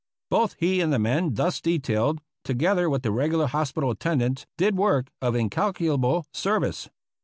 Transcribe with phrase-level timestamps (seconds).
[0.31, 4.75] Both he and the men thus detailed, together with the reg ular hospital attendants, did
[4.75, 6.89] work of incalculable service.